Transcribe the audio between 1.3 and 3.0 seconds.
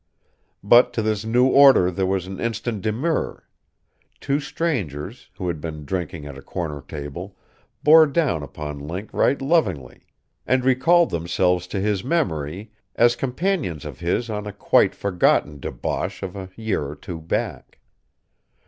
order there was an instant